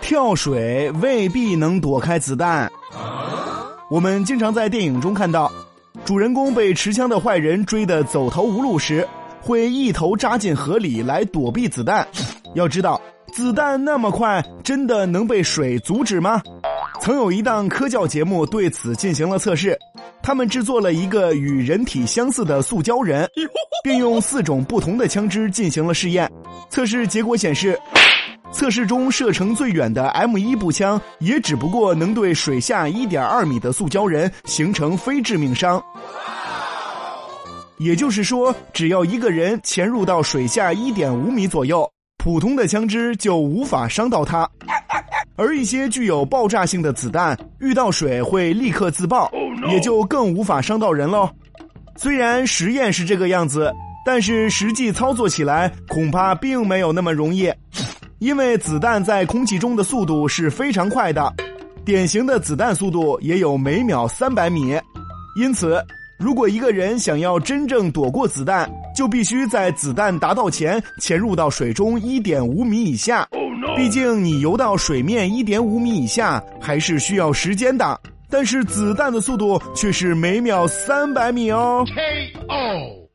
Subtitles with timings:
[0.00, 2.70] 跳水未必能躲开子弹。
[3.90, 5.52] 我们经常在电影中看到，
[6.04, 9.06] 主人公被持枪的坏人追得走投无路时，
[9.40, 12.06] 会一头扎进河里来躲避子弹。
[12.54, 13.00] 要知道，
[13.32, 16.42] 子弹那么快，真的能被水阻止吗？
[17.08, 19.74] 曾有一档科教节目对此进行了测试，
[20.22, 23.26] 他们制作了一个与人体相似的塑胶人，
[23.82, 26.30] 并用四种不同的枪支进行了试验。
[26.68, 27.80] 测试结果显示。
[28.52, 35.82] 测试中射程最远的 M 一步枪，也只不过能对水下1.2米的塑胶人形成非致命伤。
[37.78, 41.90] 也就是说，只要一个人潜入到水下1.5米左右，
[42.22, 44.46] 普通的枪支就无法伤到他。
[45.38, 49.30] 而一些具有爆炸性的子弹，遇到水会立刻自爆，
[49.70, 51.30] 也就更无法伤到人喽。
[51.96, 53.72] 虽然实验是这个样子，
[54.04, 57.50] 但是实际操作起来恐怕并没有那么容易。
[58.18, 61.32] 因为子弹在空气中的速度是非常快的，
[61.84, 64.76] 典型的子弹速度也有每秒三百米，
[65.40, 65.80] 因此，
[66.18, 73.24] 如果一个人想要真正躲过子弹，就必须在子弹达到前潜入到水中一点五米以下。
[73.78, 77.98] 毕竟你游到水面一点五米以下还是需要时间的，
[78.28, 81.84] 但是子弹的速度却是每秒三百米哦。
[81.86, 83.07] K.O.